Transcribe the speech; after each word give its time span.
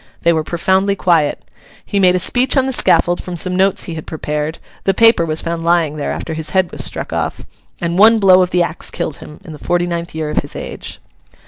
They 0.23 0.33
were 0.33 0.43
profoundly 0.43 0.95
quiet. 0.95 1.45
He 1.85 1.99
made 1.99 2.15
a 2.15 2.17
speech 2.17 2.57
on 2.57 2.65
the 2.65 2.73
scaffold 2.73 3.21
from 3.21 3.37
some 3.37 3.55
notes 3.55 3.83
he 3.83 3.93
had 3.93 4.07
prepared 4.07 4.57
(the 4.83 4.95
paper 4.95 5.25
was 5.27 5.41
found 5.43 5.63
lying 5.63 5.97
there 5.97 6.11
after 6.11 6.33
his 6.33 6.49
head 6.49 6.71
was 6.71 6.83
struck 6.83 7.13
off), 7.13 7.45
and 7.79 7.99
one 7.99 8.17
blow 8.17 8.41
of 8.41 8.49
the 8.49 8.63
axe 8.63 8.89
killed 8.89 9.17
him, 9.17 9.39
in 9.45 9.53
the 9.53 9.59
forty 9.59 9.85
ninth 9.85 10.15
year 10.15 10.31
of 10.31 10.37
his 10.39 10.55
age. 10.55 10.99